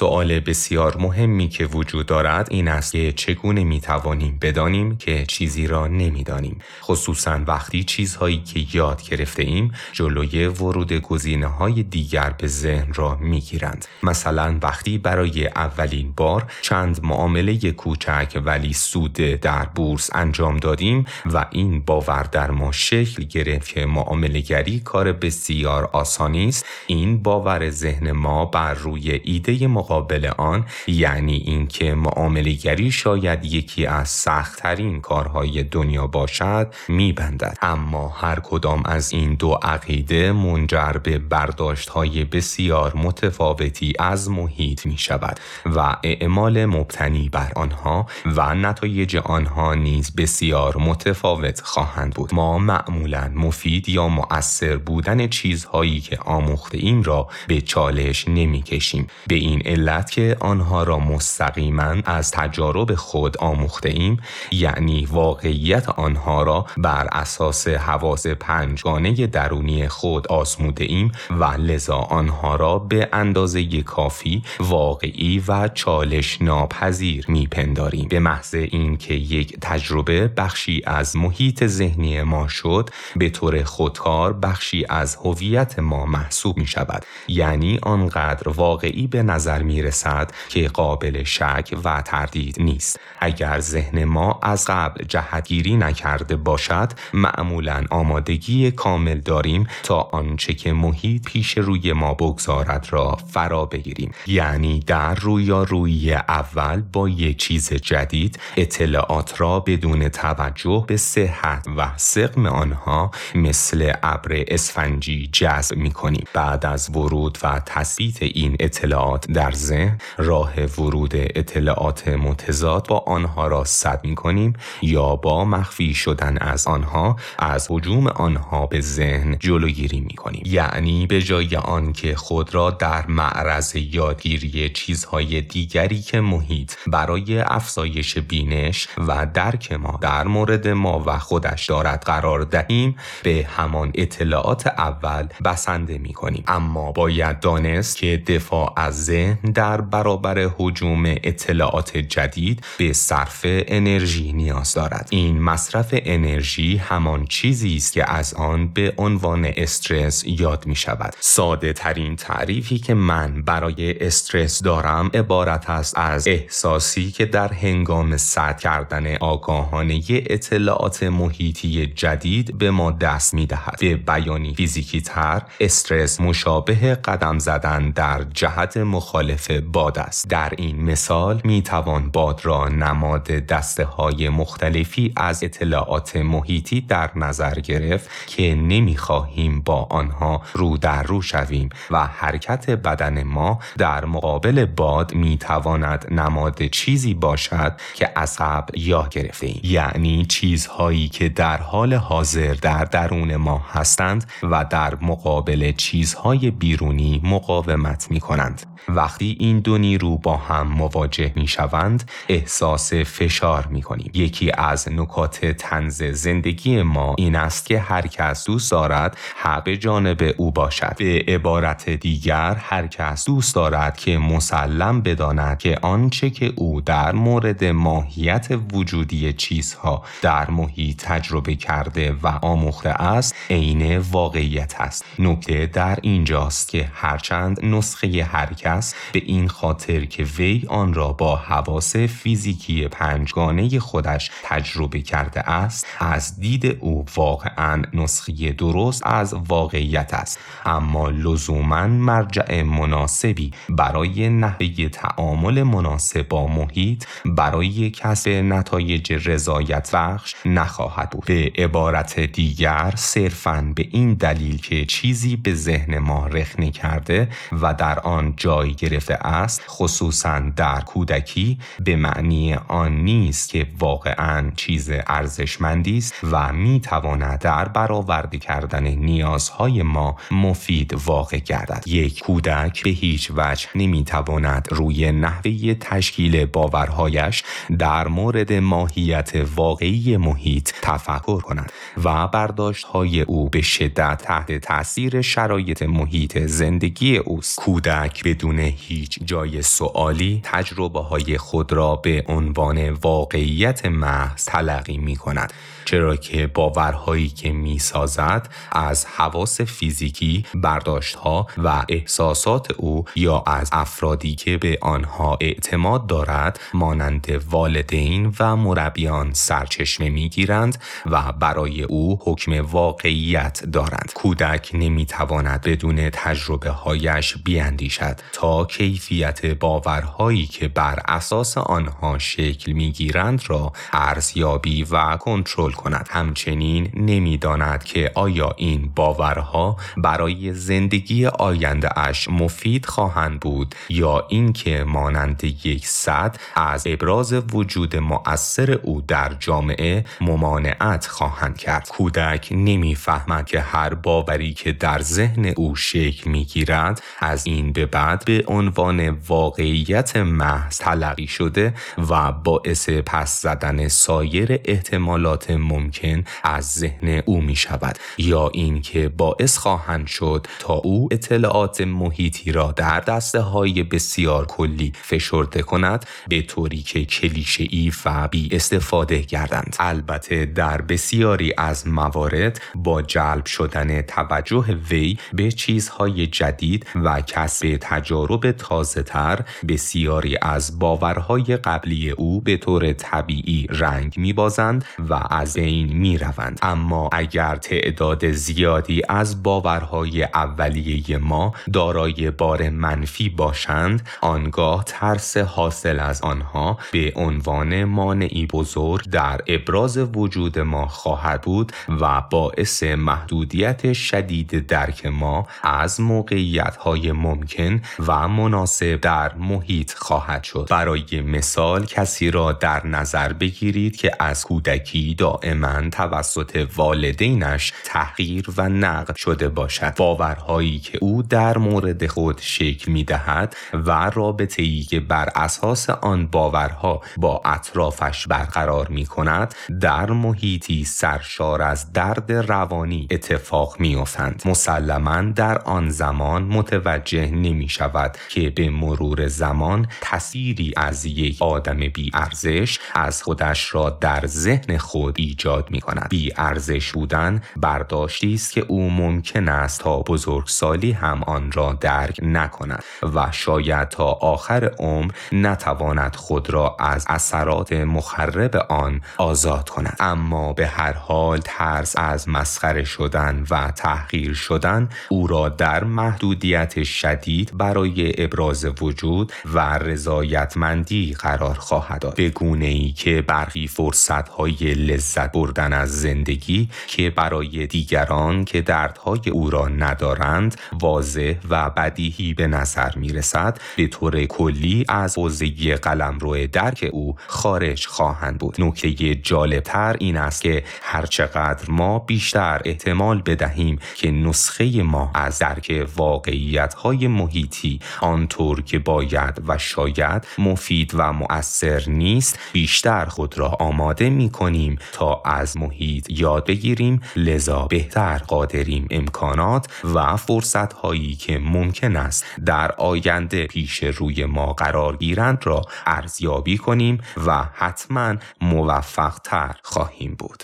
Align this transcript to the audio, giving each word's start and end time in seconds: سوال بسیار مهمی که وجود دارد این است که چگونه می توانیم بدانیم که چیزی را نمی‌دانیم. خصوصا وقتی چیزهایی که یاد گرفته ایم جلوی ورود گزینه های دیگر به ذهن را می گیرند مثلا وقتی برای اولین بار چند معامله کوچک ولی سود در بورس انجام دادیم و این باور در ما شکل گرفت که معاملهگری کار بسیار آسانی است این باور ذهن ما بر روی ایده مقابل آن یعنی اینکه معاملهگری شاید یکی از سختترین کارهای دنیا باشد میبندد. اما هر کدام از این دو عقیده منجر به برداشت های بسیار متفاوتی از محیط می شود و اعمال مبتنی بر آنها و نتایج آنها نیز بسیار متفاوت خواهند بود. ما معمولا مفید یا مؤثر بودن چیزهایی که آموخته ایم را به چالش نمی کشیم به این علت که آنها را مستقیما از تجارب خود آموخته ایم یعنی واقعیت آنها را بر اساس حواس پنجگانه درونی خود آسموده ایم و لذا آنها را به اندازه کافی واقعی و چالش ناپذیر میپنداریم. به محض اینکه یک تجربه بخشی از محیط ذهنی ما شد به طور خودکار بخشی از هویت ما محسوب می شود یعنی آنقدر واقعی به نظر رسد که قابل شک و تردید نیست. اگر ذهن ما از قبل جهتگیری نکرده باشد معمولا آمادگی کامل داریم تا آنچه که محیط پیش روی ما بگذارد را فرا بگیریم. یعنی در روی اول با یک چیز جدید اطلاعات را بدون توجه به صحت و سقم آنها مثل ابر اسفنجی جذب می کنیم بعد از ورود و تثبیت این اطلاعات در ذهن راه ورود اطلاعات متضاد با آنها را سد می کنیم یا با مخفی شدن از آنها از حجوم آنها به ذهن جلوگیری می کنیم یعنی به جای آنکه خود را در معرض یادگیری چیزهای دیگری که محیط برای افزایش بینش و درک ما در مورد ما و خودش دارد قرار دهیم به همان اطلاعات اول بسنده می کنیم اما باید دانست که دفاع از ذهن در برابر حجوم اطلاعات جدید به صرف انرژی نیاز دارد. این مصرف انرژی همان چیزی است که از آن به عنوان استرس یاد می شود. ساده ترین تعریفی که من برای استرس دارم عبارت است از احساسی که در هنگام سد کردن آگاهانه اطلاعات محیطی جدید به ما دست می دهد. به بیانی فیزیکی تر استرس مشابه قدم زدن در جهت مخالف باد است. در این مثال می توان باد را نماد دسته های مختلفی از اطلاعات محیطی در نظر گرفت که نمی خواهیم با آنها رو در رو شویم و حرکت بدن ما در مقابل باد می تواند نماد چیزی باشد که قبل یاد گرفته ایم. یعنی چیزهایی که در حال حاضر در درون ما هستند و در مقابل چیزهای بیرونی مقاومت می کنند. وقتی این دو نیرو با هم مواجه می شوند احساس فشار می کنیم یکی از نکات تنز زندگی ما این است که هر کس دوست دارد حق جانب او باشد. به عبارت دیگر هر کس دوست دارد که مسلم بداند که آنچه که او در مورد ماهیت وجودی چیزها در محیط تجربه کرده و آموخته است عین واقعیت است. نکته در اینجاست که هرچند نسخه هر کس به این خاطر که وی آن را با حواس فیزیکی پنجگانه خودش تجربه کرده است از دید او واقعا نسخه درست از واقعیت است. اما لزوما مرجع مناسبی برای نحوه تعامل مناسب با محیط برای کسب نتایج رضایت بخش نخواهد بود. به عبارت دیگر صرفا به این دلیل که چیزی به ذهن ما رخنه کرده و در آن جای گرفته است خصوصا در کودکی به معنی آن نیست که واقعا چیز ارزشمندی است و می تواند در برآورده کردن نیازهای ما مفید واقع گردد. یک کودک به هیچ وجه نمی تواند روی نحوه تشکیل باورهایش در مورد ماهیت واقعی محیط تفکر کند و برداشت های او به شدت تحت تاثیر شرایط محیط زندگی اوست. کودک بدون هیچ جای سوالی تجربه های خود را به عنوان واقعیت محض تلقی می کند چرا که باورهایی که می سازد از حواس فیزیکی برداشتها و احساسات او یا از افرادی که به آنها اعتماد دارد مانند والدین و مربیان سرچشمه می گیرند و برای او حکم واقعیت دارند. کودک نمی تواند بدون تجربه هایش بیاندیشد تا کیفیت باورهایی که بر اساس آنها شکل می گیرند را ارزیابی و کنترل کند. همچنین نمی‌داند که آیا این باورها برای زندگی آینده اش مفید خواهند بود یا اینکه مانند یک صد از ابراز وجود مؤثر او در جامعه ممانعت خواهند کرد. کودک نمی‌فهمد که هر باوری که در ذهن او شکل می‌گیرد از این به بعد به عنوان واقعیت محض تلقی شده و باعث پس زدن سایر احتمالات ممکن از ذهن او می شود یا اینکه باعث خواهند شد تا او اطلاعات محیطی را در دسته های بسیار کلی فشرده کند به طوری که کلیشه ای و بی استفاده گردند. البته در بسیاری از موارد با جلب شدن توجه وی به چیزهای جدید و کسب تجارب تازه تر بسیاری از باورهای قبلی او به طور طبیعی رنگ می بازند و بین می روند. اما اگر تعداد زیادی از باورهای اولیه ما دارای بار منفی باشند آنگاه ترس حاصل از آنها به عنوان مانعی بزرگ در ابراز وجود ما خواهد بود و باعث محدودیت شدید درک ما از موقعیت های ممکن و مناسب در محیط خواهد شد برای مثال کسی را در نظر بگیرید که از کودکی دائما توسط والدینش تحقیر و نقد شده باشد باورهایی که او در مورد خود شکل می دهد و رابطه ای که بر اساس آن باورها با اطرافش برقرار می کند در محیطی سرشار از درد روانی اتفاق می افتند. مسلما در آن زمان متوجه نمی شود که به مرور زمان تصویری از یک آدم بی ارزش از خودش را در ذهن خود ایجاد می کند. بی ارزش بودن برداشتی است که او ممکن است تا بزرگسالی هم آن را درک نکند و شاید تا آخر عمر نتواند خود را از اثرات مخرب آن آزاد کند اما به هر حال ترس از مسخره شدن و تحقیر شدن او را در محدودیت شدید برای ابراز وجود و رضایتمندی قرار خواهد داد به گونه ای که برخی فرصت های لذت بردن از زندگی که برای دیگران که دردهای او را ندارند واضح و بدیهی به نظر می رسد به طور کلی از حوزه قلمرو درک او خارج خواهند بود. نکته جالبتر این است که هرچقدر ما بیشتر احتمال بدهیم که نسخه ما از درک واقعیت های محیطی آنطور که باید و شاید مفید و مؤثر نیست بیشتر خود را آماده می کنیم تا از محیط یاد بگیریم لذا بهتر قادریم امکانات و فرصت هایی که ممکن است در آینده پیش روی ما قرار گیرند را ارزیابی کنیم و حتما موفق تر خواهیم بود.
سوال 0.00 0.40
بسیار 0.40 0.96
مهمی 0.96 1.48
که 1.48 1.66
وجود 1.66 2.06
دارد 2.06 2.48
این 2.50 2.68
است 2.68 2.92
که 2.92 3.12
چگونه 3.12 3.64
می 3.64 3.80
توانیم 3.80 4.38
بدانیم 4.42 4.96
که 4.96 5.24
چیزی 5.28 5.66
را 5.66 5.86
نمی‌دانیم. 5.86 6.58
خصوصا 6.82 7.40
وقتی 7.46 7.84
چیزهایی 7.84 8.38
که 8.38 8.76
یاد 8.76 9.02
گرفته 9.02 9.42
ایم 9.42 9.72
جلوی 9.92 10.46
ورود 10.46 10.92
گزینه 10.92 11.46
های 11.46 11.82
دیگر 11.82 12.34
به 12.38 12.46
ذهن 12.46 12.92
را 12.94 13.16
می 13.20 13.40
گیرند 13.40 13.86
مثلا 14.02 14.58
وقتی 14.62 14.98
برای 14.98 15.46
اولین 15.46 16.12
بار 16.16 16.52
چند 16.62 17.00
معامله 17.02 17.72
کوچک 17.72 18.42
ولی 18.44 18.72
سود 18.72 19.12
در 19.12 19.64
بورس 19.64 20.10
انجام 20.14 20.56
دادیم 20.56 21.04
و 21.34 21.46
این 21.50 21.80
باور 21.80 22.22
در 22.22 22.50
ما 22.50 22.72
شکل 22.72 23.24
گرفت 23.24 23.68
که 23.68 23.86
معاملهگری 23.86 24.80
کار 24.80 25.12
بسیار 25.12 25.90
آسانی 25.92 26.48
است 26.48 26.66
این 26.86 27.22
باور 27.22 27.70
ذهن 27.70 28.12
ما 28.12 28.44
بر 28.44 28.74
روی 28.74 29.20
ایده 29.24 29.68
مقابل 29.90 30.30
آن 30.38 30.64
یعنی 30.86 31.36
اینکه 31.36 31.94
معاملهگری 31.94 32.90
شاید 32.90 33.44
یکی 33.44 33.86
از 33.86 34.08
سختترین 34.08 35.00
کارهای 35.00 35.62
دنیا 35.62 36.06
باشد 36.06 36.74
میبندد. 36.88 37.56
اما 37.62 38.08
هر 38.08 38.40
کدام 38.40 38.82
از 38.84 39.12
این 39.12 39.34
دو 39.34 39.58
عقیده 39.62 40.32
منجر 40.32 40.92
به 40.92 41.18
برداشت 41.18 41.88
های 41.88 42.24
بسیار 42.24 42.96
متفاوتی 42.96 43.92
از 43.98 44.30
محیط 44.30 44.86
می 44.86 44.98
شود 44.98 45.40
و 45.66 45.96
اعمال 46.02 46.66
مبتنی 46.66 47.28
بر 47.28 47.52
آنها 47.56 48.06
و 48.26 48.54
نتایج 48.54 49.16
آنها 49.16 49.74
نیز 49.74 50.16
بسیار 50.16 50.76
متفاوت 50.76 51.60
خواهند 51.60 52.14
بود. 52.14 52.34
ما 52.34 52.58
معمولا 52.58 53.32
مفید 53.34 53.88
یا 53.88 54.08
مؤثر 54.08 54.76
بودن 54.76 55.28
چیزهایی 55.28 56.00
که 56.00 56.18
آموخته 56.18 56.78
ایم 56.78 57.02
را 57.02 57.28
به 57.48 57.60
چالش 57.60 58.28
نمی 58.28 58.62
کشیم 58.62 59.06
به 59.28 59.34
این 59.34 59.62
علت 59.80 60.10
که 60.10 60.36
آنها 60.40 60.82
را 60.82 60.98
مستقیما 60.98 61.94
از 62.04 62.30
تجارب 62.30 62.94
خود 62.94 63.38
آموخته 63.38 63.88
ایم 63.88 64.16
یعنی 64.50 65.06
واقعیت 65.06 65.88
آنها 65.88 66.42
را 66.42 66.66
بر 66.76 67.08
اساس 67.12 67.68
حواس 67.68 68.26
پنجگانه 68.26 69.26
درونی 69.26 69.88
خود 69.88 70.26
آسموده 70.26 70.84
ایم 70.84 71.12
و 71.30 71.44
لذا 71.44 71.96
آنها 71.96 72.56
را 72.56 72.78
به 72.78 73.08
اندازه 73.12 73.82
کافی 73.82 74.42
واقعی 74.60 75.44
و 75.48 75.68
چالش 75.68 76.42
ناپذیر 76.42 77.24
میپنداریم. 77.28 78.08
به 78.08 78.18
محض 78.18 78.54
اینکه 78.54 79.14
یک 79.14 79.56
تجربه 79.60 80.28
بخشی 80.28 80.82
از 80.86 81.16
محیط 81.16 81.66
ذهنی 81.66 82.22
ما 82.22 82.48
شد 82.48 82.90
به 83.16 83.30
طور 83.30 83.62
خودکار 83.62 84.32
بخشی 84.32 84.86
از 84.88 85.16
هویت 85.24 85.78
ما 85.78 86.06
محسوب 86.06 86.56
می 86.56 86.66
شود 86.66 87.06
یعنی 87.28 87.78
آنقدر 87.82 88.48
واقعی 88.48 89.06
به 89.06 89.22
نظر 89.22 89.62
رسد 89.70 90.32
که 90.48 90.68
قابل 90.68 91.24
شک 91.24 91.76
و 91.84 92.02
تردید 92.02 92.56
نیست. 92.60 93.00
اگر 93.20 93.60
ذهن 93.60 94.04
ما 94.04 94.40
از 94.42 94.64
قبل 94.68 95.04
جهتگیری 95.04 95.76
نکرده 95.76 96.36
باشد 96.36 96.92
معمولا 97.14 97.84
آمادگی 97.90 98.70
کامل 98.70 99.20
داریم 99.20 99.66
تا 99.82 100.00
آنچه 100.00 100.54
که 100.54 100.72
محیط 100.72 101.24
پیش 101.24 101.58
روی 101.58 101.92
ما 101.92 102.14
بگذارد 102.14 102.86
را 102.90 103.18
فرا 103.26 103.64
بگیریم. 103.64 104.12
یعنی 104.26 104.80
در 104.80 105.14
روی 105.14 106.14
اول 106.14 106.82
با 106.92 107.08
یک 107.08 107.36
چیز 107.36 107.72
جدید 107.72 108.38
اطلاعات 108.56 109.40
را 109.40 109.60
بدون 109.60 110.08
توجه 110.08 110.84
به 110.86 110.96
صحت 110.96 111.66
و 111.76 111.90
سقم 111.96 112.46
آنها 112.46 113.10
مثل 113.34 113.92
ابر 114.02 114.44
اسفنجی 114.48 115.28
جذب 115.32 115.76
می 115.76 115.90
کنیم 115.90 116.24
بعد 116.34 116.66
از 116.66 116.90
ورود 116.96 117.38
و 117.42 117.60
تثبیت 117.66 118.22
این 118.22 118.56
اطلاعات 118.60 119.32
در 119.32 119.50
ذهن 119.60 119.98
راه 120.18 120.64
ورود 120.64 121.12
اطلاعات 121.14 122.08
متضاد 122.08 122.86
با 122.88 122.98
آنها 122.98 123.46
را 123.46 123.64
سد 123.64 124.00
می 124.04 124.14
کنیم 124.14 124.52
یا 124.82 125.16
با 125.16 125.44
مخفی 125.44 125.94
شدن 125.94 126.38
از 126.38 126.66
آنها 126.66 127.16
از 127.38 127.66
حجوم 127.70 128.06
آنها 128.06 128.66
به 128.66 128.80
ذهن 128.80 129.36
جلوگیری 129.38 130.00
می 130.00 130.14
کنیم 130.14 130.42
یعنی 130.46 131.06
به 131.06 131.22
جای 131.22 131.56
آنکه 131.56 132.14
خود 132.14 132.54
را 132.54 132.70
در 132.70 133.06
معرض 133.06 133.76
یادگیری 133.76 134.68
چیزهای 134.68 135.40
دیگری 135.40 136.00
که 136.00 136.20
محیط 136.20 136.72
برای 136.86 137.38
افزایش 137.38 138.18
بینش 138.18 138.88
و 138.98 139.26
درک 139.34 139.72
ما 139.72 139.98
در 140.00 140.24
مورد 140.24 140.68
ما 140.68 141.02
و 141.06 141.18
خودش 141.18 141.66
دارد 141.66 142.02
قرار 142.06 142.44
دهیم 142.44 142.96
به 143.22 143.46
همان 143.56 143.92
اطلاعات 143.94 144.66
اول 144.66 145.28
بسنده 145.44 145.98
می 145.98 146.12
کنیم 146.12 146.44
اما 146.46 146.92
باید 146.92 147.40
دانست 147.40 147.96
که 147.96 148.22
دفاع 148.26 148.72
از 148.76 149.04
ذهن 149.04 149.49
در 149.52 149.80
برابر 149.80 150.50
حجوم 150.58 151.06
اطلاعات 151.06 151.96
جدید 151.96 152.64
به 152.78 152.92
صرف 152.92 153.40
انرژی 153.44 154.32
نیاز 154.32 154.74
دارد. 154.74 155.08
این 155.10 155.42
مصرف 155.42 155.88
انرژی 155.92 156.76
همان 156.76 157.26
چیزی 157.26 157.76
است 157.76 157.92
که 157.92 158.10
از 158.10 158.34
آن 158.34 158.68
به 158.68 158.94
عنوان 158.98 159.44
استرس 159.56 160.24
یاد 160.26 160.66
می 160.66 160.76
شود. 160.76 161.14
ساده 161.20 161.72
ترین 161.72 162.16
تعریفی 162.16 162.78
که 162.78 162.94
من 162.94 163.42
برای 163.42 164.06
استرس 164.06 164.62
دارم 164.62 165.10
عبارت 165.14 165.70
است 165.70 165.98
از 165.98 166.28
احساسی 166.28 167.10
که 167.10 167.26
در 167.26 167.52
هنگام 167.52 168.16
سد 168.16 168.58
کردن 168.58 169.16
آگاهانه 169.16 170.02
اطلاعات 170.08 171.02
محیطی 171.02 171.86
جدید 171.86 172.58
به 172.58 172.70
ما 172.70 172.90
دست 172.90 173.34
می 173.34 173.46
دهد. 173.46 173.76
به 173.80 173.96
بیانی 173.96 174.54
فیزیکی 174.54 175.00
تر 175.00 175.42
استرس 175.60 176.20
مشابه 176.20 176.74
قدم 176.94 177.38
زدن 177.38 177.90
در 177.90 178.24
جهت 178.34 178.76
مخالف 178.76 179.29
باد 179.72 179.98
است. 179.98 180.28
در 180.28 180.52
این 180.56 180.82
مثال 180.82 181.40
می 181.44 181.62
توان 181.62 182.10
باد 182.10 182.40
را 182.44 182.68
نماد 182.68 183.24
دسته 183.24 183.84
های 183.84 184.28
مختلفی 184.28 185.12
از 185.16 185.44
اطلاعات 185.44 186.16
محیطی 186.16 186.80
در 186.80 187.10
نظر 187.16 187.54
گرفت 187.54 188.10
که 188.26 188.54
نمی 188.54 188.96
خواهیم 188.96 189.60
با 189.60 189.86
آنها 189.90 190.42
رو 190.52 190.76
در 190.76 191.02
رو 191.02 191.22
شویم 191.22 191.68
و 191.90 192.06
حرکت 192.06 192.70
بدن 192.70 193.22
ما 193.22 193.58
در 193.78 194.04
مقابل 194.04 194.64
باد 194.64 195.14
می 195.14 195.38
تواند 195.38 196.06
نماد 196.10 196.66
چیزی 196.66 197.14
باشد 197.14 197.72
که 197.94 198.06
قبل 198.40 198.78
یاد 198.78 199.08
گرفته 199.08 199.46
ایم. 199.46 199.60
یعنی 199.62 200.26
چیزهایی 200.26 201.08
که 201.08 201.28
در 201.28 201.56
حال 201.56 201.94
حاضر 201.94 202.54
در 202.54 202.84
درون 202.84 203.36
ما 203.36 203.58
هستند 203.72 204.26
و 204.42 204.64
در 204.64 204.94
مقابل 205.00 205.72
چیزهای 205.72 206.50
بیرونی 206.50 207.20
مقاومت 207.24 208.10
می 208.10 208.20
کنند. 208.20 208.62
وقتی 208.88 209.19
این 209.24 209.60
دو 209.60 209.78
نیرو 209.78 210.18
با 210.18 210.36
هم 210.36 210.66
مواجه 210.66 211.32
می 211.36 211.48
شوند 211.48 212.10
احساس 212.28 212.92
فشار 212.92 213.66
می 213.66 213.82
کنیم 213.82 214.10
یکی 214.14 214.52
از 214.54 214.88
نکات 214.92 215.46
تنز 215.46 216.02
زندگی 216.02 216.82
ما 216.82 217.14
این 217.18 217.36
است 217.36 217.66
که 217.66 217.78
هر 217.78 218.06
کس 218.06 218.44
دوست 218.46 218.70
دارد 218.70 219.16
حق 219.36 219.68
جانب 219.68 220.34
او 220.36 220.50
باشد. 220.50 220.96
به 220.98 221.24
عبارت 221.28 221.90
دیگر 221.90 222.54
هر 222.54 222.86
کس 222.86 223.24
دوست 223.24 223.54
دارد 223.54 223.96
که 223.96 224.18
مسلم 224.18 225.00
بداند 225.00 225.58
که 225.58 225.78
آنچه 225.82 226.30
که 226.30 226.52
او 226.56 226.80
در 226.80 227.12
مورد 227.12 227.64
ماهیت 227.64 228.48
وجودی 228.72 229.32
چیزها 229.32 230.04
در 230.22 230.50
محیط 230.50 231.04
تجربه 231.04 231.54
کرده 231.54 232.16
و 232.22 232.26
آموخته 232.42 232.88
است 232.88 233.34
عین 233.50 233.98
واقعیت 233.98 234.74
است. 234.78 235.04
نکته 235.18 235.66
در 235.66 235.98
اینجاست 236.02 236.68
که 236.68 236.90
هرچند 236.94 237.64
نسخه 237.64 238.24
هر 238.24 238.54
کس 238.54 238.94
به 239.12 239.22
این 239.26 239.48
خاطر 239.48 240.04
که 240.04 240.24
وی 240.24 240.64
آن 240.68 240.94
را 240.94 241.12
با 241.12 241.36
حواس 241.36 241.96
فیزیکی 241.96 242.88
پنجگانه 242.88 243.78
خودش 243.78 244.30
تجربه 244.42 245.00
کرده 245.00 245.50
است 245.50 245.86
از 245.98 246.40
دید 246.40 246.66
او 246.80 247.04
واقعا 247.16 247.82
نسخه 247.92 248.52
درست 248.52 249.06
از 249.06 249.34
واقعیت 249.34 250.14
است. 250.14 250.38
اما 250.64 251.10
لزوما 251.10 251.86
مرجع 251.86 252.62
مناسبی 252.62 253.52
برای 253.68 254.28
نحوه 254.28 254.88
تعامل 254.88 255.62
مناسب 255.62 256.28
با 256.28 256.46
محیط 256.46 257.04
برای 257.24 257.90
کسب 257.90 258.30
نتایج 258.30 259.12
رضایت 259.28 259.90
بخش 259.92 260.34
نخواهد 260.44 261.10
بود. 261.10 261.24
به 261.24 261.52
عبارت 261.58 262.20
دیگر 262.20 262.92
صرفا 262.96 263.72
به 263.74 263.86
این 263.90 264.14
دلیل 264.14 264.60
که 264.60 264.84
چیزی 264.84 265.36
به 265.36 265.54
ذهن 265.54 265.98
ما 265.98 266.26
رخنه 266.26 266.70
کرده 266.70 267.28
و 267.52 267.74
در 267.74 268.00
آن 268.00 268.34
جای 268.36 268.74
گرفته 268.74 268.99
است 269.10 269.62
خصوصا 269.68 270.38
در 270.56 270.80
کودکی 270.80 271.58
به 271.84 271.96
معنی 271.96 272.54
آن 272.54 272.96
نیست 272.96 273.48
که 273.50 273.66
واقعا 273.78 274.50
چیز 274.56 274.90
ارزشمندی 275.06 275.98
است 275.98 276.14
و 276.22 276.52
می 276.52 276.80
تواند 276.80 277.38
در 277.38 277.68
برآورده 277.68 278.38
کردن 278.38 278.86
نیازهای 278.86 279.82
ما 279.82 280.16
مفید 280.30 280.94
واقع 281.04 281.38
گردد. 281.38 281.84
یک 281.86 282.22
کودک 282.22 282.82
به 282.82 282.90
هیچ 282.90 283.32
وجه 283.36 283.68
نمی 283.74 284.04
تواند 284.04 284.68
روی 284.70 285.12
نحوه 285.12 285.74
تشکیل 285.74 286.46
باورهایش 286.46 287.44
در 287.78 288.08
مورد 288.08 288.52
ماهیت 288.52 289.46
واقعی 289.56 290.16
محیط 290.16 290.72
تفکر 290.82 291.40
کند 291.40 291.72
و 292.04 292.28
برداشت 292.28 292.86
های 292.86 293.20
او 293.20 293.48
به 293.48 293.62
شدت 293.62 294.22
تحت 294.24 294.52
تاثیر 294.52 295.22
شرایط 295.22 295.82
محیط 295.82 296.38
زندگی 296.38 297.16
اوست. 297.16 297.58
کودک 297.58 298.24
بدون 298.24 298.58
هیچ 298.90 299.18
جای 299.24 299.62
سوالی 299.62 300.40
تجربه 300.44 301.00
های 301.00 301.38
خود 301.38 301.72
را 301.72 301.96
به 301.96 302.24
عنوان 302.28 302.90
واقعیت 302.90 303.86
محض 303.86 304.44
تلقی 304.44 304.98
می 304.98 305.16
کند 305.16 305.52
چرا 305.90 306.16
که 306.16 306.46
باورهایی 306.46 307.28
که 307.28 307.52
می 307.52 307.78
سازد 307.78 308.48
از 308.72 309.06
حواس 309.06 309.60
فیزیکی 309.60 310.44
برداشتها 310.54 311.46
و 311.58 311.84
احساسات 311.88 312.70
او 312.70 313.04
یا 313.16 313.42
از 313.46 313.68
افرادی 313.72 314.34
که 314.34 314.58
به 314.58 314.78
آنها 314.80 315.38
اعتماد 315.40 316.06
دارد 316.06 316.60
مانند 316.74 317.42
والدین 317.50 318.34
و 318.40 318.56
مربیان 318.56 319.32
سرچشمه 319.32 320.10
می 320.10 320.28
گیرند 320.28 320.78
و 321.06 321.32
برای 321.32 321.82
او 321.82 322.18
حکم 322.22 322.66
واقعیت 322.66 323.64
دارند. 323.72 324.12
کودک 324.14 324.70
نمی 324.74 325.06
تواند 325.06 325.60
بدون 325.60 326.10
تجربه 326.10 326.70
هایش 326.70 327.36
بیاندیشد 327.44 328.20
تا 328.32 328.64
کیفیت 328.64 329.46
باورهایی 329.46 330.46
که 330.46 330.68
بر 330.68 331.02
اساس 331.08 331.58
آنها 331.58 332.18
شکل 332.18 332.72
می 332.72 332.92
گیرند 332.92 333.42
را 333.46 333.72
ارزیابی 333.92 334.84
و 334.84 335.16
کنترل 335.16 335.72
کند. 335.80 336.08
همچنین 336.10 336.92
نمی‌داند 336.94 337.84
که 337.84 338.12
آیا 338.14 338.54
این 338.56 338.92
باورها 338.96 339.76
برای 339.96 340.54
زندگی 340.54 341.26
آینده 341.26 341.98
اش 341.98 342.28
مفید 342.28 342.86
خواهند 342.86 343.40
بود 343.40 343.74
یا 343.88 344.26
اینکه 344.28 344.84
مانند 344.84 345.44
یک 345.44 345.86
صد 345.86 346.36
از 346.54 346.86
ابراز 346.86 347.32
وجود 347.32 347.96
مؤثر 347.96 348.72
او 348.72 349.00
در 349.00 349.32
جامعه 349.38 350.04
ممانعت 350.20 351.06
خواهند 351.06 351.58
کرد. 351.58 351.88
کودک 351.88 352.48
نمی‌فهمد 352.50 353.46
که 353.46 353.60
هر 353.60 353.94
باوری 353.94 354.54
که 354.54 354.72
در 354.72 354.98
ذهن 355.00 355.46
او 355.46 355.76
شکل 355.76 356.30
می‌گیرد 356.30 357.02
از 357.20 357.46
این 357.46 357.72
به 357.72 357.86
بعد 357.86 358.24
به 358.24 358.44
عنوان 358.46 359.08
واقعیت 359.08 360.16
محض 360.16 360.78
تلقی 360.78 361.26
شده 361.26 361.74
و 362.10 362.32
باعث 362.32 362.90
پس 362.90 363.42
زدن 363.42 363.88
سایر 363.88 364.60
احتمالات 364.64 365.50
ممکن 365.60 366.24
از 366.44 366.72
ذهن 366.72 367.22
او 367.26 367.40
می 367.40 367.56
شود 367.56 367.98
یا 368.18 368.48
اینکه 368.54 369.08
باعث 369.08 369.58
خواهند 369.58 370.06
شد 370.06 370.46
تا 370.58 370.74
او 370.74 371.08
اطلاعات 371.10 371.80
محیطی 371.80 372.52
را 372.52 372.72
در 372.72 373.00
دسته 373.00 373.40
های 373.40 373.82
بسیار 373.82 374.46
کلی 374.46 374.92
فشرده 375.02 375.62
کند 375.62 376.06
به 376.28 376.42
طوری 376.42 376.82
که 376.82 377.04
کلیشه 377.04 377.66
ای 377.70 377.92
و 378.04 378.28
بی 378.28 378.48
استفاده 378.52 379.20
گردند. 379.20 379.76
البته 379.78 380.46
در 380.46 380.80
بسیاری 380.82 381.54
از 381.58 381.88
موارد 381.88 382.60
با 382.74 383.02
جلب 383.02 383.46
شدن 383.46 384.02
توجه 384.02 384.64
وی 384.90 385.18
به 385.32 385.52
چیزهای 385.52 386.26
جدید 386.26 386.86
و 386.94 387.20
کسب 387.20 387.78
تجارب 387.80 388.52
تازه 388.52 389.02
تر 389.02 389.44
بسیاری 389.68 390.36
از 390.42 390.78
باورهای 390.78 391.56
قبلی 391.56 392.10
او 392.10 392.40
به 392.40 392.56
طور 392.56 392.92
طبیعی 392.92 393.66
رنگ 393.70 394.14
می 394.16 394.32
بازند 394.32 394.84
و 395.08 395.14
بین 395.54 395.92
می 395.92 396.18
روند. 396.18 396.58
اما 396.62 397.10
اگر 397.12 397.56
تعداد 397.56 398.30
زیادی 398.30 399.02
از 399.08 399.42
باورهای 399.42 400.22
اولیه 400.22 401.18
ما 401.18 401.54
دارای 401.72 402.30
بار 402.30 402.68
منفی 402.68 403.28
باشند 403.28 404.08
آنگاه 404.20 404.84
ترس 404.84 405.36
حاصل 405.36 406.00
از 406.00 406.22
آنها 406.22 406.78
به 406.92 407.12
عنوان 407.16 407.84
مانعی 407.84 408.46
بزرگ 408.46 409.10
در 409.10 409.40
ابراز 409.46 409.98
وجود 409.98 410.58
ما 410.58 410.86
خواهد 410.86 411.40
بود 411.40 411.72
و 412.00 412.22
باعث 412.30 412.82
محدودیت 412.82 413.92
شدید 413.92 414.66
درک 414.66 415.06
ما 415.06 415.46
از 415.62 416.00
موقعیت 416.00 416.76
های 416.76 417.12
ممکن 417.12 417.82
و 418.06 418.28
مناسب 418.28 418.96
در 418.96 419.34
محیط 419.34 419.92
خواهد 419.94 420.44
شد 420.44 420.66
برای 420.70 421.20
مثال 421.20 421.86
کسی 421.86 422.30
را 422.30 422.52
در 422.52 422.86
نظر 422.86 423.32
بگیرید 423.32 423.96
که 423.96 424.10
از 424.18 424.44
کودکی 424.44 425.14
دائما 425.40 425.90
توسط 425.90 426.68
والدینش 426.76 427.72
تحقیر 427.84 428.46
و 428.56 428.68
نقد 428.68 429.16
شده 429.16 429.48
باشد 429.48 429.94
باورهایی 429.96 430.78
که 430.78 430.98
او 431.00 431.22
در 431.22 431.58
مورد 431.58 432.06
خود 432.06 432.38
شکل 432.40 432.92
می 432.92 433.04
دهد 433.04 433.56
و 433.72 434.10
رابطه 434.14 434.62
ای 434.62 434.82
که 434.82 435.00
بر 435.00 435.28
اساس 435.34 435.90
آن 435.90 436.26
باورها 436.26 437.00
با 437.16 437.42
اطرافش 437.44 438.26
برقرار 438.26 438.88
می 438.88 439.06
کند 439.06 439.54
در 439.80 440.10
محیطی 440.10 440.84
سرشار 440.84 441.62
از 441.62 441.92
درد 441.92 442.32
روانی 442.32 443.08
اتفاق 443.10 443.80
می 443.80 443.96
افتند. 443.96 444.42
مسلما 444.44 445.22
در 445.22 445.58
آن 445.58 445.90
زمان 445.90 446.42
متوجه 446.42 447.26
نمی 447.26 447.68
شود 447.68 448.16
که 448.28 448.50
به 448.50 448.70
مرور 448.70 449.28
زمان 449.28 449.86
تصویری 450.00 450.72
از 450.76 451.04
یک 451.04 451.42
آدم 451.42 451.78
بی 451.78 452.10
ارزش 452.14 452.78
از 452.94 453.22
خودش 453.22 453.74
را 453.74 453.90
در 453.90 454.26
ذهن 454.26 454.76
خود 454.78 455.18
ایجاد 455.30 455.70
می 455.70 455.80
کند. 455.80 456.08
بی 456.08 456.32
ارزش 456.36 456.92
بودن 456.92 457.42
برداشتی 457.56 458.34
است 458.34 458.52
که 458.52 458.64
او 458.68 458.90
ممکن 458.90 459.48
است 459.48 459.80
تا 459.80 460.00
بزرگسالی 460.00 460.92
هم 460.92 461.22
آن 461.22 461.52
را 461.52 461.72
درک 461.80 462.20
نکند 462.22 462.84
و 463.14 463.28
شاید 463.30 463.88
تا 463.88 464.04
آخر 464.04 464.70
عمر 464.78 465.12
نتواند 465.32 466.16
خود 466.16 466.50
را 466.50 466.76
از 466.80 467.04
اثرات 467.08 467.72
مخرب 467.72 468.56
آن 468.68 469.00
آزاد 469.18 469.68
کند 469.68 469.96
اما 470.00 470.52
به 470.52 470.66
هر 470.66 470.92
حال 470.92 471.40
ترس 471.44 471.94
از 471.98 472.28
مسخره 472.28 472.84
شدن 472.84 473.44
و 473.50 473.70
تحقیر 473.70 474.34
شدن 474.34 474.88
او 475.08 475.26
را 475.26 475.48
در 475.48 475.84
محدودیت 475.84 476.82
شدید 476.82 477.56
برای 477.58 478.24
ابراز 478.24 478.64
وجود 478.82 479.32
و 479.54 479.78
رضایتمندی 479.78 481.16
قرار 481.18 481.54
خواهد 481.54 482.00
داد 482.00 482.16
به 482.16 482.28
گونه 482.28 482.66
ای 482.66 482.92
که 482.92 483.22
برخی 483.22 483.68
فرصت 483.68 484.28
های 484.28 484.74
لذت 484.74 485.19
بردن 485.28 485.72
از 485.72 486.00
زندگی 486.00 486.68
که 486.86 487.10
برای 487.10 487.66
دیگران 487.66 488.44
که 488.44 488.62
دردهای 488.62 489.20
او 489.32 489.50
را 489.50 489.68
ندارند 489.68 490.56
واضح 490.80 491.34
و 491.50 491.70
بدیهی 491.70 492.34
به 492.34 492.46
نظر 492.46 492.90
می 492.96 493.08
رسد 493.08 493.58
به 493.76 493.86
طور 493.86 494.24
کلی 494.24 494.84
از 494.88 495.18
حوزه 495.18 495.74
قلمرو 495.74 496.46
درک 496.46 496.88
او 496.92 497.16
خارج 497.26 497.86
خواهند 497.86 498.38
بود. 498.38 498.56
نکته 498.58 499.14
جالبتر 499.14 499.96
این 499.98 500.16
است 500.16 500.42
که 500.42 500.64
هرچقدر 500.82 501.70
ما 501.70 501.98
بیشتر 501.98 502.60
احتمال 502.64 503.22
بدهیم 503.22 503.78
که 503.96 504.10
نسخه 504.10 504.82
ما 504.82 505.10
از 505.14 505.38
درک 505.38 505.88
واقعیت 505.96 506.74
های 506.74 507.06
محیطی 507.06 507.80
آنطور 508.00 508.62
که 508.62 508.78
باید 508.78 509.42
و 509.48 509.58
شاید 509.58 510.26
مفید 510.38 510.92
و 510.94 511.12
مؤثر 511.12 511.82
نیست 511.86 512.38
بیشتر 512.52 513.04
خود 513.04 513.38
را 513.38 513.48
آماده 513.48 514.10
می 514.10 514.30
کنیم 514.30 514.78
تا 514.92 515.09
از 515.24 515.56
محیط 515.56 516.06
یاد 516.10 516.46
بگیریم 516.46 517.00
لذا 517.16 517.66
بهتر 517.66 518.18
قادریم 518.18 518.88
امکانات 518.90 519.66
و 519.94 520.16
فرصت 520.16 520.72
هایی 520.72 521.14
که 521.14 521.38
ممکن 521.38 521.96
است 521.96 522.24
در 522.46 522.72
آینده 522.72 523.46
پیش 523.46 523.82
روی 523.84 524.24
ما 524.24 524.52
قرار 524.52 524.96
گیرند 524.96 525.46
را 525.46 525.62
ارزیابی 525.86 526.58
کنیم 526.58 526.98
و 527.26 527.44
حتما 527.54 528.14
موفق 528.40 529.18
تر 529.18 529.56
خواهیم 529.62 530.14
بود. 530.18 530.38